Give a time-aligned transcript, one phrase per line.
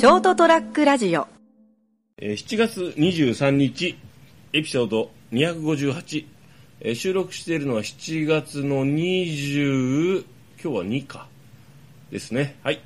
[0.00, 1.28] ショートトラックラジオ
[2.16, 3.98] えー7月23日、
[4.54, 6.24] エピソード258、
[6.80, 10.24] えー収録しているのは7月の20、
[10.58, 11.28] 今日は2か。
[12.10, 12.56] ですね。
[12.62, 12.80] はい。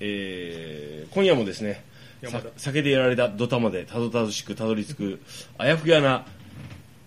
[0.00, 1.84] えー今夜もですね、
[2.24, 5.20] さ酒でやられた土玉でたどたどしくたどり着く、
[5.58, 6.26] あやふやな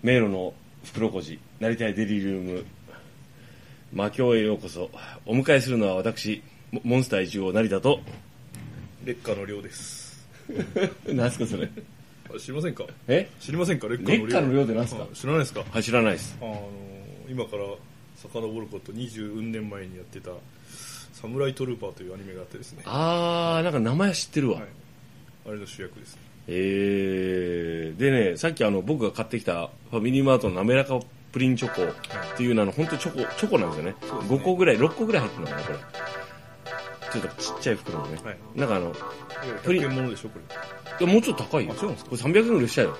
[0.02, 0.54] 迷路の
[0.84, 2.64] 袋小路、なりたいデリリウム、
[3.92, 4.90] 魔境へようこそ。
[5.26, 6.42] お迎えするのは私、
[6.72, 8.00] モモンスター一号成田と、
[9.04, 10.26] 劣化の量です。
[11.06, 11.68] 何すかそれ？
[12.34, 12.84] あ知りませんか？
[13.08, 13.28] え？
[13.40, 13.88] 知りませんか？
[13.88, 14.26] 劣化の量。
[14.26, 15.06] 劣化の量って何すか？
[15.10, 15.64] あ知らないですか？
[15.70, 16.36] はい、知らないです。
[16.40, 16.68] あの
[17.28, 17.64] 今から
[18.16, 20.30] 遡ること20運年前にやってた
[21.12, 22.82] サムライトルーパーというアニメがあってですね。
[22.84, 24.56] あー、なんか名前知ってるわ。
[24.60, 24.68] はい。
[25.48, 26.18] あれの主役です。
[26.48, 31.00] えー、でね、さっきあの僕が買ってきたファミリーマートの滑らか
[31.32, 31.94] プリンチョコっ
[32.36, 35.78] ていうのはあの本当チョコ、チョコなんですよね5個ぐらい、6個ぐらい入ってるのかな、これ。
[37.12, 38.18] ちょっとちっちゃい袋のね。
[38.24, 38.38] はい。
[38.54, 38.94] なんかあの、
[39.62, 39.82] プリン。
[39.82, 40.44] 100円ものでしょ、これ。
[41.06, 41.72] いやもうちょっと高いよ。
[41.72, 42.96] あそうなんですこれ300円ぐらいしたよ。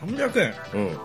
[0.00, 0.54] 300円？
[0.74, 0.98] うん。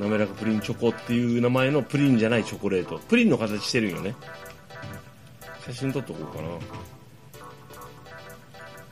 [0.00, 2.98] 滑らかプリンチョコっていう名前のプリンじゃないチョコレート。
[3.00, 4.14] プリンの形してるんよね。
[5.66, 6.48] 写真撮っとこうかな。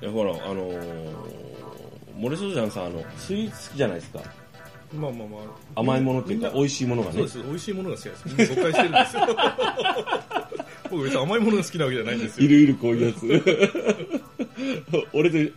[0.00, 1.14] いや、ほら、あのー、
[2.14, 4.20] モレソジャンさん、あの、スイーツ好きじゃないですか。
[4.94, 5.38] まあまあま
[5.76, 5.80] あ。
[5.80, 7.30] 甘いものっていうか、美味しいものがねそうで。
[7.30, 7.42] す。
[7.42, 8.54] 美味しいものが好きです。
[8.54, 9.22] 誤解してるんですよ。
[10.90, 12.46] 僕別に甘いものが好きなわけじゃないんですよ。
[12.46, 14.28] いるいる、こういうやつ。
[15.12, 15.52] 俺と、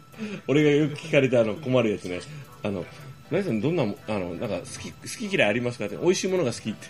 [0.48, 2.20] 俺がよく聞かれてあの困るやつね。
[2.64, 2.86] あの、
[3.32, 6.88] 何さんどんなも、あの、なんか好き、好き嫌いありますかって、美味しいものが好きって。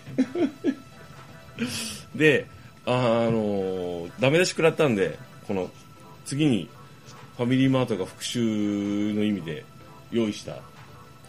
[2.14, 2.46] で、
[2.84, 5.70] ああの、ダメ出し食らったんで、この、
[6.24, 6.68] 次に、
[7.36, 9.64] ファミリーマートが復習の意味で
[10.10, 10.52] 用意した。
[10.52, 10.56] っ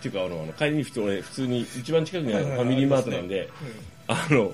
[0.02, 3.50] ていうか、あの、あの帰りに普通俺、普通に一番近くにあるファミリーマートなんで、
[4.08, 4.53] あの、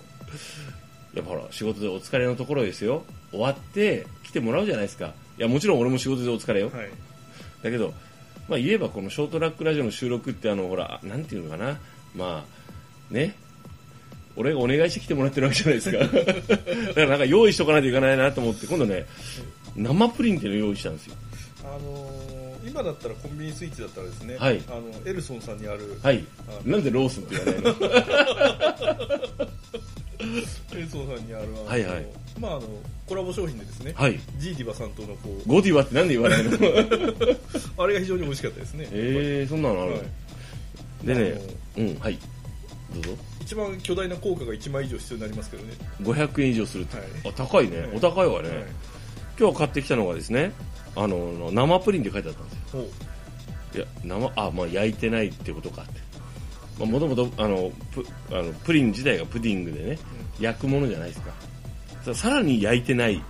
[1.19, 3.03] やっぱほら、仕事でお疲れのところですよ。
[3.31, 5.13] 終わって来てもらうじゃないですか。
[5.37, 6.69] いや、もちろん俺も仕事でお疲れよ。
[6.73, 6.89] はい。
[7.63, 7.93] だけど、
[8.47, 11.77] まあ言えばこのショートラックラジオの収録ってあの、ほら、なんていうのかな。
[12.15, 12.45] ま
[13.11, 13.35] あ、ね。
[14.35, 15.97] 俺がお願いして来てもらってるわけじゃないですか。
[16.87, 19.05] だからなんか用意しとかないといけないなと思って、今度ね、
[19.75, 21.15] 生プリンっていうのを用意したんですよ。
[21.63, 22.29] あのー
[22.69, 26.59] 今だったらコンビニスイーツだったらですね、はいあのエルソンさんにある、はいあ。
[26.69, 27.61] なんでロースって言わない
[29.39, 29.49] の？
[30.19, 32.05] エルソンさんにあるあ、はいはい
[32.39, 32.63] まああの
[33.07, 34.19] コラボ商品でですね、はい。
[34.37, 36.51] ジーディバさんとのこうゴディバってなんで言わないの
[37.77, 38.87] あれが非常に美味しかったですね。
[38.91, 40.01] えー、そんなのある、はい
[41.03, 41.41] でね、
[41.77, 42.19] うん、はい。
[42.93, 43.21] どうぞ。
[43.41, 45.73] 一番巨大な効果が1枚以上必要になりますけどね。
[46.01, 48.49] 500円以上するって、はいあ高いね、はいお高いわね、
[49.39, 50.51] 今日買ってきたのがですね
[50.95, 52.83] あの生プリンって書いてあったんですよ
[53.75, 56.08] いや生あまあ焼いてないってことかって
[56.85, 59.99] もともとあのプあのプリン自体がプディングでね、
[60.39, 61.31] 焼くものじゃないですか。
[62.05, 63.21] ささらに焼いてないっ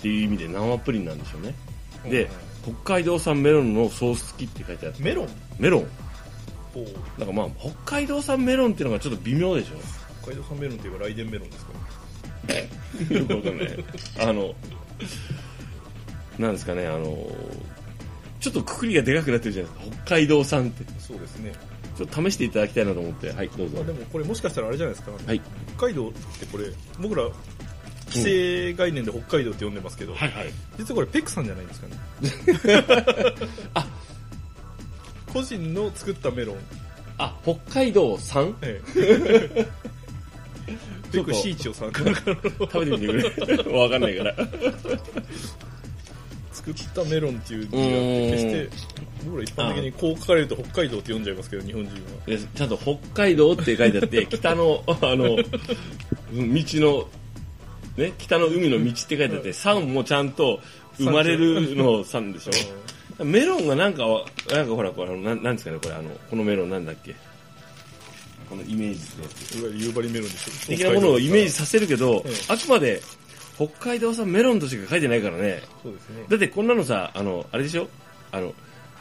[0.00, 1.54] ていう意味で生プリンなんでしょうね。
[2.10, 5.02] でうん北海道産メロンのソース付きって書いてあって。
[5.02, 5.28] メロン？
[5.58, 5.86] メロン。
[7.16, 9.76] なんかまあ北海道産メロンっていうのがちょっと微妙でしょ。
[10.22, 13.14] 北海道産メロンといえばライデンメロンですか？
[13.14, 13.68] よくわかんない。
[14.20, 14.54] あの、
[16.38, 17.26] なんですかね、あの、
[18.40, 19.96] ちょっとくくりがでかくなってるじゃないですか。
[20.04, 20.84] 北海道産って。
[21.00, 21.52] そうですね。
[21.96, 23.32] ちょっと試していただきたいなと思って。
[23.32, 23.84] はい、どうぞまあ、。
[23.84, 25.40] でもこれもしかしたらあれじゃないですか、はい。
[25.76, 26.66] 北海道ってこれ、
[27.00, 27.28] 僕ら、
[28.10, 30.52] 既成概念で北海道って呼んでますけど、はいはい。
[30.78, 31.96] 実はこれペクさんじゃないですかね。
[33.74, 33.86] あ
[35.32, 36.56] 個人の作ったメロン。
[37.18, 38.56] あ、北海道産？
[38.62, 39.66] ええ
[41.10, 42.04] ペク ちょっとシーチョさん 食
[42.84, 43.06] べてみて
[43.42, 43.78] くれ。
[43.78, 44.34] わかんないから。
[46.74, 48.68] 作ったメロンっていう字があって、決して、
[49.24, 51.98] 僕ら一般的にこう書かれると北海道って読んじゃいますけど、日本人は。
[52.26, 57.08] でちゃんと北海道って書いてあって、 北の、あの、うん道の、
[57.96, 60.60] ね、北の海の道って書いてあって、産もちゃんと
[60.98, 63.24] 生まれるの産でしょ。
[63.24, 67.14] メロンがなんかは、なんかほら、これ、なんなんですかね、これ、あの、このメロンなんだっけ？
[68.48, 69.00] このイメージ
[69.52, 69.58] で。
[69.58, 70.66] いわゆる夕張メロンでしょ。
[70.68, 73.02] 的なものをイメージさせるけどええ、あくまで
[73.58, 75.64] 北海道産メロンとしか書いてないからね。
[75.82, 76.24] そうですね。
[76.28, 77.88] だってこんなのさ、あの、あれでしょ？
[78.30, 78.54] あの、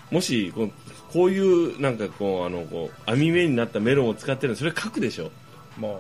[0.10, 0.72] もしこう、
[1.14, 5.30] こういう、なんかこう、あの、こう、網目になったメロンを使ってるの、それ書くでしょ？
[5.80, 5.92] まあ、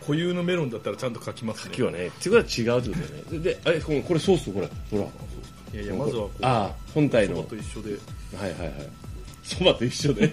[0.00, 1.70] 固有のメロンだったらちゃんと書きますね。
[1.72, 2.06] 書きはね。
[2.06, 3.38] っていうことは違うってことだよね。
[3.40, 4.68] で、え、これこれソース、これ。
[4.90, 5.04] ほら。
[5.74, 7.34] いやいや、まずはこう、ああ、本体の。
[7.36, 7.90] そばと一緒で、
[8.38, 8.72] はいはいはい。
[9.42, 10.28] そばと一緒で。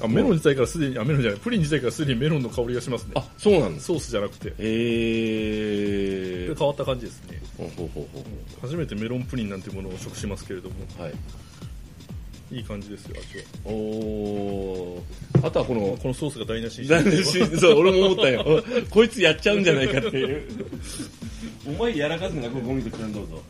[0.00, 3.12] あ、メロン自体からすでに、あ、メロンじゃない、プリン自体からすでにメロンの香りがしますね。
[3.14, 3.86] あ、そうなんです。
[3.86, 4.54] ソースじゃなくて。
[4.58, 6.58] えー。
[6.58, 7.40] 変わった感じですね。
[7.56, 8.24] ほうほうほうほ
[8.62, 11.02] 初めてメロンプリンなんてものを食しますけれども、う。
[11.02, 11.12] はい。
[12.52, 13.44] いい感じですよ、味は。
[13.64, 18.62] おーあとはこの、このソースが台無しに残念しそう、俺も思ったよ。
[18.90, 20.42] こいつやっちゃうんじゃないかっていう。
[21.66, 23.42] お前やらかすなこれゴミとくんどうぞ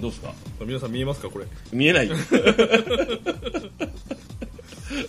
[0.00, 0.32] どうですか？
[0.64, 1.28] 皆さん見えますか？
[1.28, 1.46] これ。
[1.72, 2.08] 見えない。
[2.08, 2.16] よ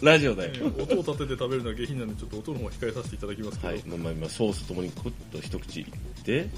[0.02, 0.52] ラジオだよ。
[0.80, 5.88] 音を立てて食べるのは下品なんでちょっと音の方は控えさせていただきますけど、はい、まあまあまあソースともにコッと一口いっ
[6.24, 6.50] て。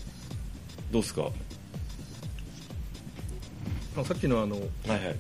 [0.92, 1.22] どうですか？
[1.24, 1.32] は
[3.98, 4.60] あさっきのあのい
[4.90, 5.16] はい。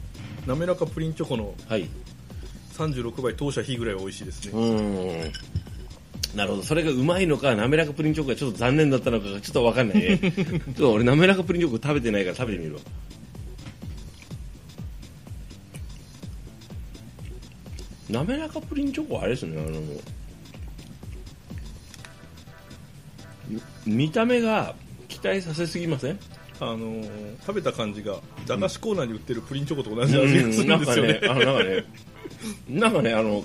[0.48, 1.88] 滑らかプリンチョコのはい。
[2.77, 5.31] 36倍当社比ぐらいは美味しいですうね、
[6.35, 6.63] なるほど。
[6.63, 10.18] それがうまいのか滑らかプリンチョコがちょっと残念だったのかがちょっと分かんないね。
[10.19, 12.81] ちょっと俺滑らかプリンチョコ食べてないから食べてみるわ。
[18.09, 19.80] 滑らかプリンチョコはあれですねあの
[23.85, 24.75] み見た目が
[25.07, 26.19] 期待させすぎません？
[26.59, 27.09] あのー
[27.41, 31.85] 食べた感じが駄菓子コーナーに売ってるプリンチョコと同じ味がするんですよなんかね、あのなんかね、
[32.69, 33.44] なんかね、あの、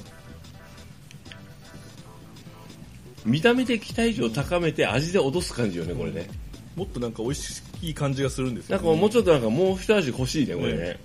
[3.28, 6.28] 見た目で期待値を高めて味で落とす感じよね、これね。
[6.74, 10.98] もっとなんか美味しい感じがするんですよ、なんかもうちょっとなんかもう一味欲しいね、これね。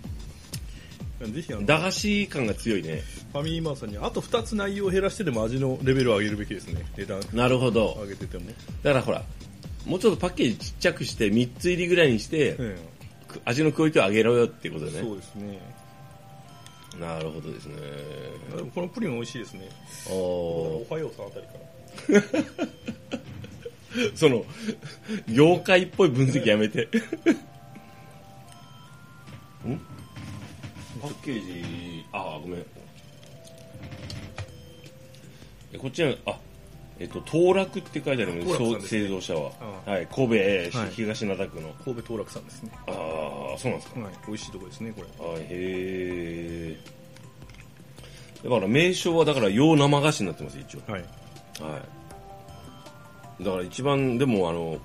[1.32, 3.02] ぜひあの駄菓子感が強いね。
[3.32, 7.98] ファミリーマートさんにあと2つ内容を減らしてでも味のレベルを上げるべきですね値段なるほど。
[8.02, 8.46] 上げてても、
[8.84, 9.24] だからほら、
[9.86, 12.78] もうちょっとパッケージちっちゃくして3つ入りぐらいにして、え
[13.28, 15.02] く味のクオリティを上げろよっていうことね。
[15.02, 15.60] そうですね
[17.00, 17.76] なるほどですね。
[18.56, 19.68] でもこのプリン美味しいですね
[20.12, 21.73] おおはようさんあたりからー
[24.16, 24.46] その、
[25.28, 26.88] 業界っぽい分析やめて。
[29.68, 29.80] ん？
[31.02, 32.66] パッケージ、あ、ごめん。
[35.74, 36.38] えこっちは、あ、
[37.00, 39.52] えっと、当落って書いてあるので、ね製造者は。
[39.86, 40.30] あはい、神
[40.72, 41.70] 戸、はい東灘区の。
[41.84, 44.00] 神戸当落さんですねああ、そうなんですか。
[44.00, 46.78] はい美味しいとこですねこれはい、へえ。
[48.44, 50.92] だから名称はだから洋生菓子になってます一応。
[50.92, 51.06] はい
[51.62, 51.82] は
[53.40, 53.44] い。
[53.44, 54.80] だから一番でもあの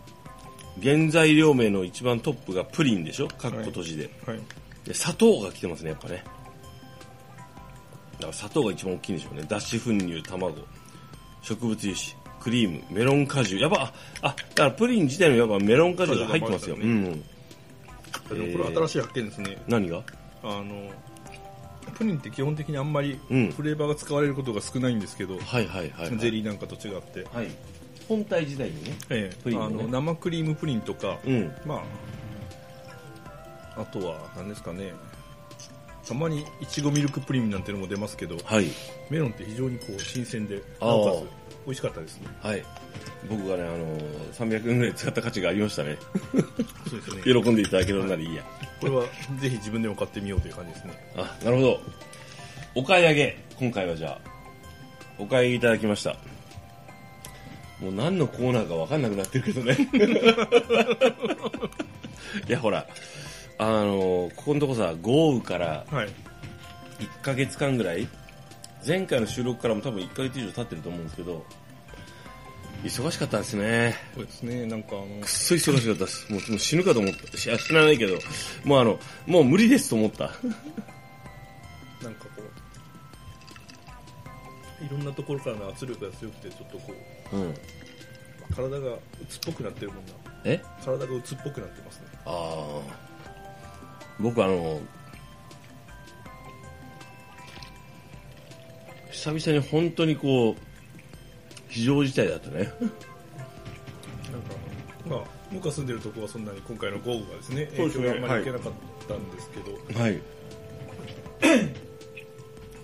[0.82, 3.28] 原材料名の一番トップがプリンでしょ？
[3.28, 4.10] かっこ閉じで。
[4.26, 4.40] はい
[4.84, 6.24] で砂糖が来てますねやっぱね。
[8.14, 9.44] だから砂糖が一番大きいんでしょうね。
[9.46, 10.54] 脱脂粉乳、卵、
[11.42, 13.60] 植物油脂、クリーム、メロン果汁。
[13.60, 13.92] やっぱ
[14.22, 16.76] あ、あだからプリン自体のやっぱメロン果汁が入ってますよ。
[16.76, 17.22] 果汁がうん。
[18.50, 20.02] でもこれ新しい発見ですね何が？
[20.42, 20.90] あの
[21.98, 26.18] プリンって基本的にあんまりうんフレーバーが使われることが少ないんですけど、はいはいはい、はい。
[26.18, 27.48] ゼリーなんかと違って、はい。
[28.08, 28.96] 本体自体にね。
[29.10, 31.52] ええプリンねあの生クリームプリンとか、うん。
[31.66, 31.82] ま
[33.76, 34.92] ああとは何ですかね
[36.08, 38.68] たまにいちごミルクプリンなんてのも出ますけどはい。
[39.10, 41.20] メロンって非常にこう新鮮でなおかつ
[41.66, 42.64] 美味しかったですねはい。
[43.28, 45.98] 僕がね、あのー、300円ぐらい使った価値がありましたね。
[46.88, 48.42] そうですね喜んでいただけるならいいや。
[48.80, 49.04] これは
[49.38, 51.80] ぜひ自分でも買ってみようという感じですねあ、なるほど。
[52.74, 53.38] お買い上げ。
[53.58, 54.30] 今回はじゃあ、
[55.18, 56.16] お買い上げいただきました。
[57.80, 59.76] もう何のコーナーか分かんなくなってるけどね。
[62.48, 62.86] いや、ほら、
[63.58, 66.08] あのー、ここのとこさ、豪雨からはい
[66.98, 68.08] 1ヶ月間ぐらい
[68.86, 71.44] 前回の収録からも多分1ヶ月以上経ってると思うんですけど、
[72.84, 73.96] 忙しかったですね。
[74.14, 76.32] そうですねなんかあのくっそ忙しかったです。
[76.32, 77.18] もうもう死ぬかと思った。
[77.20, 78.18] いや死なないけど、
[78.64, 80.24] もうあの、もう無理ですと思った。
[82.02, 82.42] なんかこ
[84.80, 86.94] ういろんなところからの圧力が強くてちょっとこ
[87.32, 87.54] ううん。
[88.54, 90.12] 体が鬱っぽくなってるもんな
[90.44, 90.62] え？
[90.82, 93.07] 体が鬱っぽくなってますねああ。
[94.20, 94.80] 僕あの、
[99.10, 100.56] 久々に本当にこう、
[101.68, 102.56] 非常事態だったね。
[102.64, 102.74] なんか
[105.08, 108.72] まあ僕が住んでるとこはそんなに今回の豪雨がですね影響があんまり受けなかっ
[109.06, 110.20] たんですけど、はい。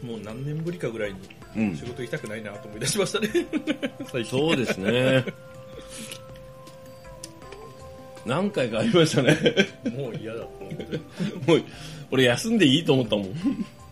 [0.07, 1.19] もう何年ぶりかぐらいに
[1.57, 1.85] うん仕。
[1.85, 3.29] 事行きたくないなと思い出しましたね
[4.11, 5.25] 最近 そうですね。
[8.27, 9.37] 何回かありましたね。
[9.97, 10.97] もう嫌だと思って
[11.47, 11.63] もう、
[12.11, 13.35] 俺休んでいいと思ったもん。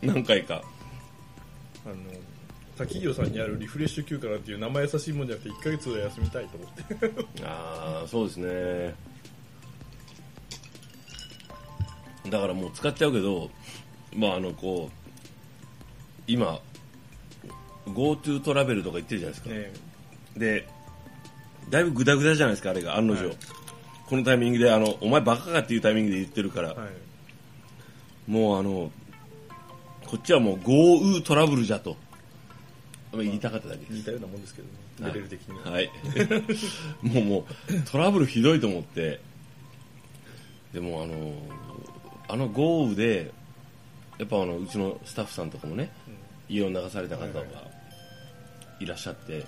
[0.03, 0.63] 何回か。
[1.85, 1.95] あの
[2.77, 6.71] 滝行さんにあるリフレッシュ休暇なんていう生優しいもんじゃなくて1ヶ月は休みたいと思っ
[7.27, 8.95] てああ、そうですね。
[12.31, 13.51] だからもう使っちゃうけど、
[14.15, 16.61] まああの、こう、今、
[17.87, 19.55] GoTo トラベルとか言ってるじゃないですか。
[19.55, 19.73] ね
[20.37, 20.69] で、
[21.69, 23.27] だいぶグダグダじゃないですか、あれが、案の定。
[23.27, 23.37] はい
[24.13, 28.31] このタイミングで、あの、お前バカかっていうタイミングで言ってるから、はい。
[28.31, 28.91] もうあの、
[30.07, 31.97] こっちはもう GoU トラブルじゃと、
[33.15, 33.93] 言いたかっただけです。
[33.95, 35.15] 似たようなもんですけどね。
[35.15, 35.91] レベル的には、はい。
[37.01, 39.19] も うもう、トラブルひどいと思って。
[40.75, 41.33] でもあの、
[42.29, 43.33] あの豪雨で、
[44.19, 45.91] やっぱあの、うちのスタッフさんとかもね、
[46.51, 47.43] 家を流された方が
[48.79, 49.47] いらっしゃって、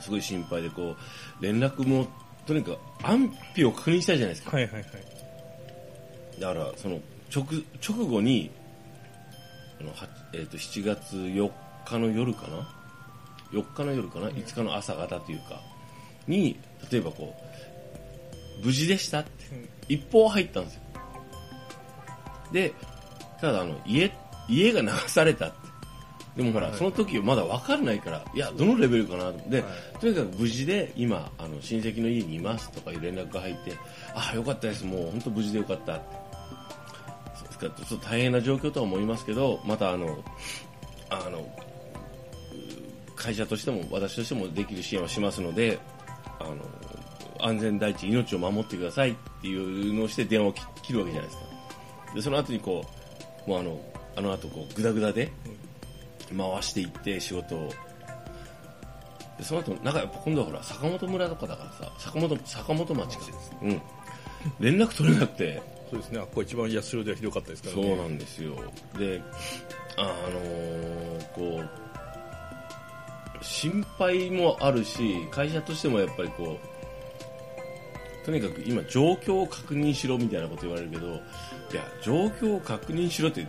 [0.00, 0.96] すごい心配でこ
[1.40, 2.08] う連絡も
[2.46, 4.56] とにかく安否を確認したいじゃないですか。
[4.56, 4.84] はいはいはい。
[6.40, 7.00] だからその
[7.34, 7.44] 直
[7.86, 8.50] 直後に
[9.80, 11.50] あの、はえー、と7月4
[11.84, 12.68] 日の夜かな
[13.52, 15.60] ？4日の夜かな、5日の朝方というか
[16.26, 16.58] に
[16.90, 17.34] 例えばこ
[18.62, 19.30] う無事でしたって
[19.88, 20.80] 一報入ったんですよ。
[22.52, 22.72] で
[23.40, 24.12] ただあの家
[24.48, 25.56] 家が流されたって
[26.36, 26.76] でもほら、はい。
[26.76, 29.30] その時まだ分かんないからいやどのレベルかなと。
[29.30, 29.98] 思って、はい。
[30.00, 33.72] とにかく無事で今あの親戚の家にいますとかいう連絡が入って
[34.14, 34.84] ああよかったです。
[34.84, 35.94] もう本当無事でよかった。
[37.34, 40.24] そうですかちょっと大変な状況とは思いますけどまたあの
[41.10, 41.44] あのう
[43.14, 45.78] 会社としても私としてもできる支援をしますので
[46.40, 46.56] あの
[47.40, 51.44] 安全第一命を守ってくださいっていうのをして電話を切切るわけじゃないですか。
[52.14, 52.84] でその後にこ
[53.46, 53.80] うもうあの
[54.16, 55.30] あの後こうグダグダで
[56.28, 57.72] 回していって仕事を。
[59.38, 63.24] でその後なんかやっぱ今度はほら坂本村とかだからさ坂本坂本町か。
[63.62, 63.82] うん。
[64.60, 65.62] 連絡取れなくて。
[65.90, 66.18] そうですね。
[66.18, 67.82] あここ一番八代ではひどかったですからね。
[67.82, 68.54] そうなんですよ。
[68.98, 69.22] で
[69.96, 71.04] あのー
[71.34, 71.84] こう
[73.44, 76.58] 心配もあるし会社としてもやっぱりこ
[78.22, 81.10] うとにかく今状況を確認しろみたいなこと言われるけどい
[81.74, 83.46] や状況を確認しろって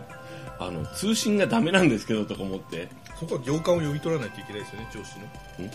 [0.58, 2.88] あの通信がダメなんですけどとか思って。
[3.18, 5.66] そこは行間を読み取らないといけないですよね上司の。
[5.66, 5.70] ん？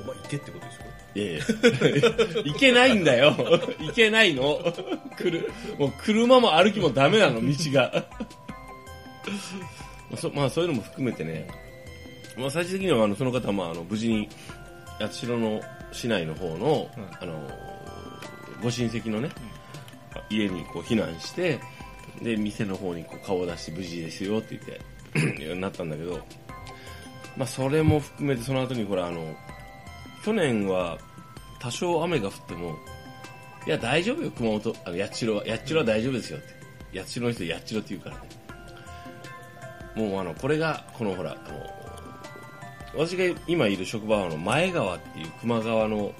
[0.00, 3.34] お前行けってことでしょいやいや、 いけないんだよ。
[3.80, 4.42] いけないの。
[5.78, 8.04] もう車も歩きもダメなの、道が。
[10.16, 11.48] そ まあそういうのも含めてね、
[12.36, 14.28] まあ最終的にはあのその方はまああの無事に
[14.98, 15.60] 八代の
[15.92, 16.88] 市内の方の、
[17.20, 17.48] あの、
[18.62, 19.30] ご親戚のね、
[20.30, 21.60] 家にこう避難して、
[22.22, 24.60] で、店の方にこう顔を出して無事ですよって
[25.16, 26.20] 言って、なったんだけど、
[27.36, 29.34] まあそれも含めてその後にほらあの、
[30.24, 30.98] 去年は
[31.60, 32.76] 多少雨が降っても、
[33.66, 36.58] いや、大丈夫よ、熊本、あの、八代は、八代は大丈夫ですよって。
[36.98, 38.22] 八千代の人、八千代って言うからね。
[39.94, 46.12] もう、あの、これが、このほら、あの、私が今いる職場は、あの、前川っていう熊川の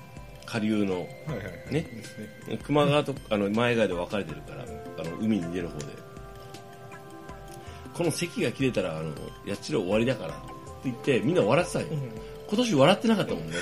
[0.49, 1.87] 下流の、はいはいはいね
[2.64, 5.87] 熊川と、あの、前川で分かれてるから、あの、海に出る方で。
[7.93, 9.12] この席が切れたら、あの、
[9.47, 10.38] 八代終わりだからって
[10.85, 11.87] 言って、みんな笑ってたよ。
[12.49, 13.57] 今年笑ってなかったもんね。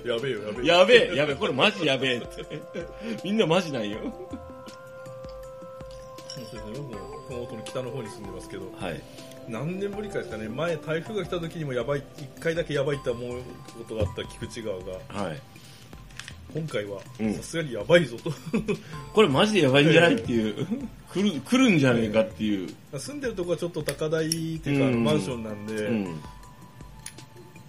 [0.06, 2.46] やべえよやべえよやべえ、やべえ、これマジやべえって。
[3.22, 3.98] みんなマジなんよ。
[7.28, 9.00] 熊本の北の方に住んでますけどはい。
[9.48, 12.02] 何年ぶりかですかね前台風が来た時にもやばい
[12.36, 13.40] 1回だけやばいって思う
[13.76, 15.40] ことがあった菊池川がはい。
[16.54, 18.30] 今回はうんさすがにやばいぞと、
[19.14, 20.66] これマジでやばいんじゃないっていう。
[21.14, 22.68] 来る、来るんじゃねえかっていう。
[22.98, 26.20] 住んでるとこはちょっと高台っていうか、うんマンションなんで、うん。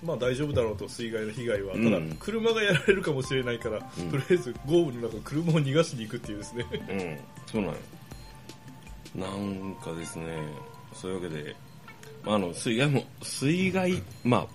[0.03, 7.17] まあ大丈夫だろうと水害の被害は、うんただ車がやられるかもしれないから、うんとりあえず豪雨の中車を逃がしに行くっていうですねうん。
[7.50, 7.79] そうなのよ。
[9.15, 10.25] なんかですね、
[10.93, 11.55] そういうわけで、
[12.24, 14.48] まあ、あの、水害も、水害、まあ、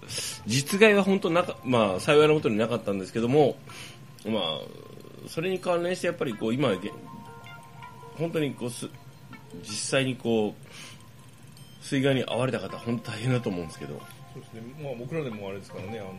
[0.47, 3.57] 実害は本当なか、まあ、幸いなことになかったんですけども、
[4.27, 6.71] まあ、それに関連してやっぱりこう、今、
[8.17, 8.88] 本当にこう、す
[9.62, 14.00] 実際にこう、水害に遭われた方、本当大変だと思うんですけど、
[14.35, 16.12] そうですね、まあ、僕らでもあれですからねあの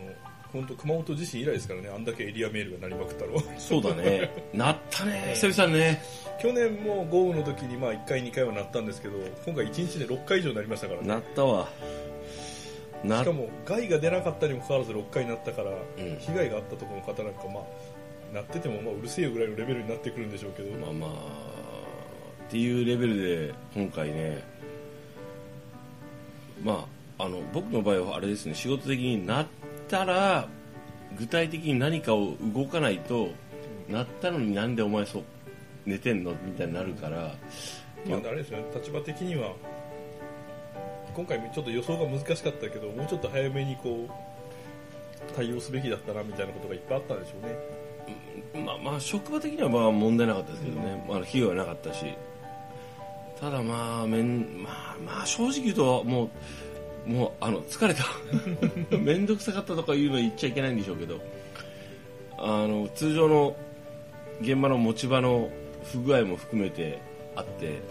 [0.51, 4.31] 本当熊本地震以来ですからねあんだけエリアメールが鳴りまくったのはそうだね。
[4.53, 6.01] なったね、久々にね。
[6.41, 11.69] 去年も豪雨の時にまあ1回2回は鳴ったんですけど今回1日で6回以上鳴りましたからねなったわ。
[13.03, 17.63] なしかも害が出なかったにもかかわらず6回鳴ったから、ん被害があったところの方なんかまあ
[18.33, 21.09] 鳴っててもまあうるせえよぐらいのレベルになってくるんでしょうけど、まあまあ、
[22.47, 24.43] っていうレベルで今回ね、
[26.63, 26.85] ま
[27.17, 29.47] あ、あの、僕の場合はあれですね、仕事的になっ
[29.89, 30.48] たら、
[31.17, 33.29] 具体的に何かを動かないと、
[33.89, 35.24] なったのになんでお前そう、
[35.86, 37.36] 寝てんのみたいになるから、
[38.08, 38.65] まあ、あれですよね。
[38.74, 39.53] 立場的には
[41.15, 48.65] 今回ちょっと予想が難しかったけどもうちょっと早めにこう対応すべきだったなみたいなことがいっぱいあったんでしょうね。
[48.65, 52.05] まあまあ、職場的にはまあ問題なかったですけどね、まあ、被害はなかったし、
[53.39, 56.29] ただまあ、めん、まあまあ、正直言うと、もう、
[57.05, 58.05] もう、あの、疲れた。
[58.97, 61.19] めんどくさかったとかいうのは言っちゃいけないんでしょうけど、
[62.37, 63.55] あの、通常の
[64.41, 65.49] 現場の持ち場の
[65.91, 66.99] 不具合も含めて
[67.35, 67.81] あって、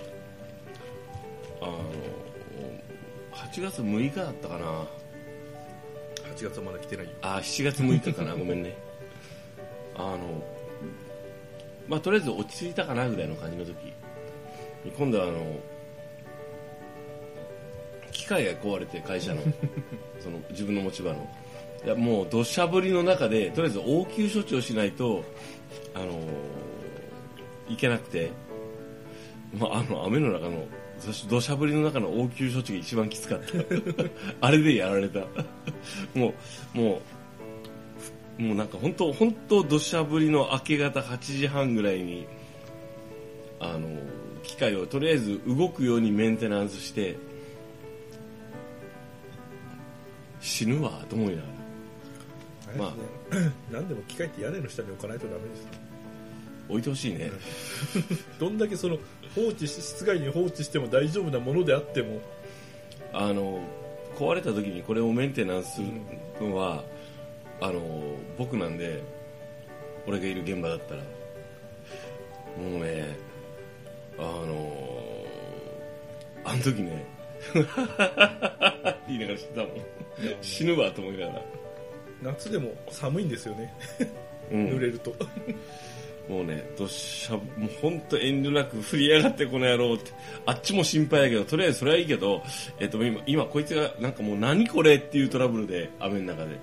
[1.60, 1.78] あの、
[3.32, 4.86] 8月6日だったかな。
[6.34, 8.76] 8月はまだ来てないあ、7月6日かな、ごめんね。
[9.96, 10.18] あの、
[11.88, 13.74] まあ、とりあえず落ち着いたかなぐらいの感じの時、
[14.96, 15.60] 今度はあの、
[18.12, 19.42] 菊械が壊れて会社の
[20.20, 21.28] その自分の持ち場の。
[21.84, 25.24] いやもう土砂降りの中でとりあえず応急処置をしないと
[25.94, 26.12] あのー
[27.68, 28.30] いけなくて、
[29.56, 30.66] まあ、あの雨の中の
[31.04, 33.46] 土砂土砂降りの中の応急処置が一番きつかった。
[34.46, 35.20] あれでやられた。
[36.14, 36.34] も
[36.74, 37.02] うも
[38.38, 42.26] うもうなんか本当本当土砂降りの明け方8時半ぐらいに
[43.60, 43.88] あの
[44.44, 47.16] 機械をとりあえず動くようにメンテナンスして
[50.40, 51.48] 死ぬわと思いなが
[52.72, 52.78] ら。
[52.78, 52.94] まあ。
[53.70, 55.70] 何でも機械って屋根の下に置かないとダメですね
[56.68, 57.30] 置いてほしいね。
[58.38, 58.98] どんだけその
[59.34, 62.20] 放置し室外に放置しても大丈夫なものであっても。
[63.12, 63.60] あの
[64.16, 66.84] 壊れた時にこれをメンテナンスするのは、
[67.60, 67.80] あの
[68.36, 69.02] 僕なんで
[70.06, 71.02] 俺がいる現場だったら
[72.56, 73.16] もうね
[74.18, 75.24] あの
[76.44, 77.06] あの時ね
[79.06, 79.70] 言いながら知ったもん。
[80.40, 81.42] 死ぬわと思いながら、
[82.22, 83.72] 夏でも寒いんですよね、
[84.50, 84.66] うん。
[84.68, 85.14] 濡れると。
[86.28, 90.12] もうね、どっしゃ、もう本当遠慮なく振りやがってこの野郎って、
[90.44, 92.42] あっちも心配だけど、とりあえずそれはいいけど、
[92.78, 96.56] えっと今、今こいつがなんかもう何これっていうトラブルで、雨の中で。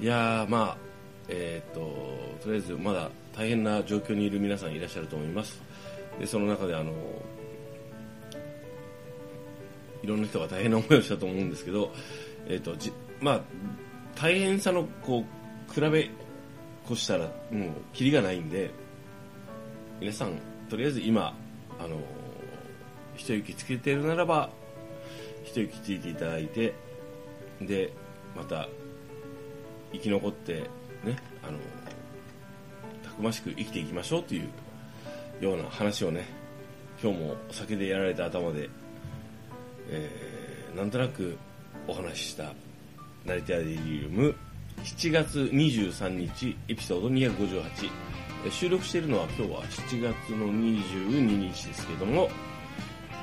[0.00, 0.92] いやー、まあ、
[1.28, 1.80] えっと、
[2.42, 5.60] とりあえずまだ大変な状況にいる皆さんいらっしゃると思います。
[6.20, 6.92] で、その中であの、
[10.02, 11.92] いろんな人が大変な思いをしたと思うんですけど、
[12.48, 13.40] えっと、じまあ、
[14.16, 16.10] 大変さのこう、比べ
[16.90, 18.70] 越したらもうキリがないんで
[20.00, 21.34] 皆さんとりあえず今
[21.78, 21.96] あの
[23.16, 24.50] 一息つけてるならば
[25.44, 26.74] 一息ついていただいて
[27.60, 27.92] で
[28.36, 28.68] また
[29.92, 30.68] 生き残って
[31.04, 31.58] ねあの
[33.04, 34.48] たくましく生きていきましょうという
[35.40, 36.26] ような話をね
[37.02, 38.70] 今日もお酒でやられた頭で、
[39.92, 41.36] えーなんとなく
[41.86, 42.54] お話しした
[43.26, 44.34] 成田デリリウム。
[44.82, 47.90] 7月23日エピソード258
[48.46, 52.30] えー収録しているのは今日は7月の22日ですけども、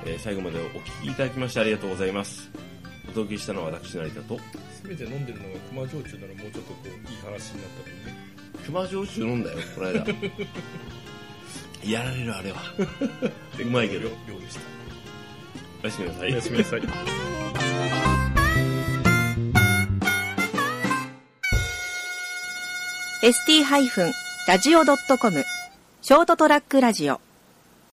[0.06, 2.50] えー最後までお聞きいただきましてありがとうございます。
[3.10, 4.40] お届けしたのは私成田と。
[4.84, 8.14] せめて飲んでるのが熊焼酎ならもうちょっとこういい話になったのにね。
[8.66, 10.06] 熊焼酎飲んだよこの間。
[11.90, 12.62] やられるあれは。
[13.60, 14.10] うまいけど。
[14.28, 14.79] 量量でした
[15.82, 16.32] おやすみなさい。
[16.32, 16.82] おやすみなさい。
[16.82, 17.30] ー
[23.22, 25.44] ST-radio.com
[26.02, 27.20] ショートトラックラジオ